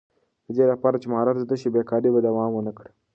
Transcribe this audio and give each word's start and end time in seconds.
د 0.45 0.47
دې 0.57 0.65
لپاره 0.71 0.99
چې 1.01 1.07
مهارت 1.11 1.37
زده 1.43 1.55
شي، 1.61 1.67
بېکاري 1.75 2.09
به 2.13 2.19
دوام 2.27 2.49
ونه 2.53 2.71
کړي. 2.77 2.91